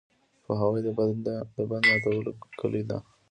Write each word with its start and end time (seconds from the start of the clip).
پوهاوی 0.43 0.81
د 0.85 0.89
بند 0.97 1.85
ماتولو 1.87 2.31
کلي 2.59 2.83
ده. 2.89 2.97